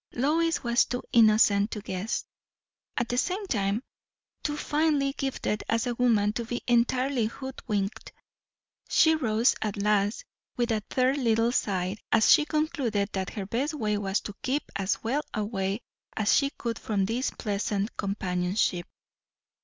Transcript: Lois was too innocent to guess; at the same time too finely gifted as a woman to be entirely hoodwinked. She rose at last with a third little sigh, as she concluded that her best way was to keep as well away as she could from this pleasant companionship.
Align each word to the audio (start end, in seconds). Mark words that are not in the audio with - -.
Lois 0.13 0.63
was 0.63 0.85
too 0.85 1.03
innocent 1.13 1.69
to 1.69 1.79
guess; 1.79 2.25
at 2.97 3.07
the 3.09 3.19
same 3.19 3.45
time 3.45 3.83
too 4.41 4.57
finely 4.57 5.13
gifted 5.13 5.63
as 5.69 5.85
a 5.85 5.93
woman 5.93 6.33
to 6.33 6.43
be 6.43 6.59
entirely 6.65 7.27
hoodwinked. 7.27 8.11
She 8.89 9.13
rose 9.13 9.53
at 9.61 9.77
last 9.79 10.25
with 10.57 10.71
a 10.71 10.81
third 10.89 11.19
little 11.19 11.51
sigh, 11.51 11.97
as 12.11 12.31
she 12.31 12.45
concluded 12.45 13.09
that 13.13 13.29
her 13.33 13.45
best 13.45 13.75
way 13.75 13.95
was 13.95 14.21
to 14.21 14.33
keep 14.41 14.63
as 14.75 15.03
well 15.03 15.21
away 15.35 15.81
as 16.17 16.33
she 16.33 16.49
could 16.49 16.79
from 16.79 17.05
this 17.05 17.29
pleasant 17.29 17.95
companionship. 17.95 18.87